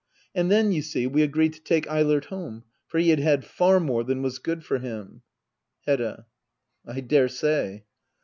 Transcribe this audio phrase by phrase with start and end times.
[0.33, 3.79] And then, you see, we agreed to take Eilert home; for he had had far
[3.79, 5.21] more than was good for him.
[5.85, 6.25] Hedda.
[6.83, 7.83] I daresay.